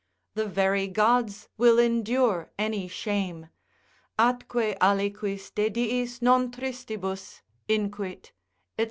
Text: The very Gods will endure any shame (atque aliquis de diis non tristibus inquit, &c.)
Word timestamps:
The 0.33 0.47
very 0.47 0.87
Gods 0.87 1.47
will 1.59 1.77
endure 1.77 2.49
any 2.57 2.87
shame 2.87 3.49
(atque 4.17 4.75
aliquis 4.81 5.53
de 5.53 5.69
diis 5.69 6.23
non 6.23 6.49
tristibus 6.49 7.41
inquit, 7.69 8.31
&c.) 8.79 8.79